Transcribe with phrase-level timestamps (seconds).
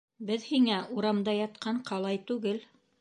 [0.27, 2.59] Беҙ һиңә урамда ятҡан ҡалай түгел.